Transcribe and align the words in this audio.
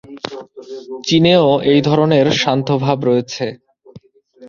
চীনেও 1.07 1.45
এই 1.71 1.79
ধরনের 1.81 2.27
শান্তভাব 2.41 2.97
রয়েছে। 3.09 3.45